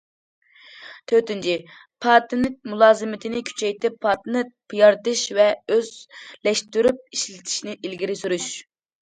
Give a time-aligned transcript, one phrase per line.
[1.09, 1.51] تۆتىنچى،
[2.05, 8.51] پاتېنت مۇلازىمىتىنى كۈچەيتىپ، پاتېنت يارىتىش ۋە ئۆزلەشتۈرۈپ ئىشلىتىشنى ئىلگىرى سۈرۈش.